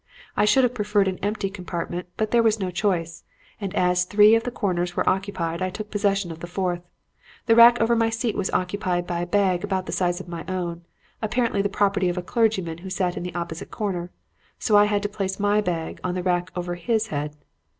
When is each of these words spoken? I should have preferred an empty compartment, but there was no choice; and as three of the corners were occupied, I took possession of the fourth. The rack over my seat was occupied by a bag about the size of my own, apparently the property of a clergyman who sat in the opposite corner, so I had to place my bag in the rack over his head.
I 0.35 0.45
should 0.45 0.63
have 0.63 0.73
preferred 0.73 1.07
an 1.07 1.19
empty 1.19 1.47
compartment, 1.47 2.07
but 2.17 2.31
there 2.31 2.41
was 2.41 2.59
no 2.59 2.71
choice; 2.71 3.23
and 3.61 3.71
as 3.75 4.03
three 4.03 4.33
of 4.33 4.41
the 4.45 4.49
corners 4.49 4.95
were 4.95 5.07
occupied, 5.07 5.61
I 5.61 5.69
took 5.69 5.91
possession 5.91 6.31
of 6.31 6.39
the 6.39 6.47
fourth. 6.47 6.81
The 7.45 7.55
rack 7.55 7.79
over 7.79 7.95
my 7.95 8.09
seat 8.09 8.35
was 8.35 8.49
occupied 8.49 9.05
by 9.05 9.19
a 9.19 9.27
bag 9.27 9.63
about 9.63 9.85
the 9.85 9.91
size 9.91 10.19
of 10.19 10.27
my 10.27 10.43
own, 10.47 10.85
apparently 11.21 11.61
the 11.61 11.69
property 11.69 12.09
of 12.09 12.17
a 12.17 12.23
clergyman 12.23 12.79
who 12.79 12.89
sat 12.89 13.15
in 13.15 13.21
the 13.21 13.35
opposite 13.35 13.69
corner, 13.69 14.09
so 14.57 14.75
I 14.75 14.85
had 14.85 15.03
to 15.03 15.07
place 15.07 15.39
my 15.39 15.61
bag 15.63 15.99
in 16.03 16.15
the 16.15 16.23
rack 16.23 16.49
over 16.55 16.73
his 16.73 17.09
head. 17.09 17.35